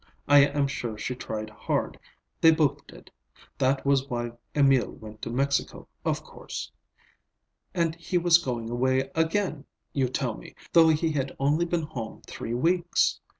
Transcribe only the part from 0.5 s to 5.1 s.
sure she tried hard; they both did. That was why Emil